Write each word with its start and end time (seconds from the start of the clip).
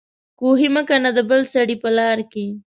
کوهي 0.39 0.67
مه 0.75 0.81
کنه 0.89 1.09
د 1.13 1.19
بل 1.29 1.41
سړي 1.53 1.75
په 1.83 1.89
لار 1.97 2.19
کې 2.31 2.45